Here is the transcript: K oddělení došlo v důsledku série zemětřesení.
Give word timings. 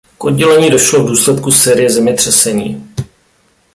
K 0.17 0.23
oddělení 0.23 0.69
došlo 0.69 1.03
v 1.03 1.07
důsledku 1.07 1.51
série 1.51 1.89
zemětřesení. 1.89 2.89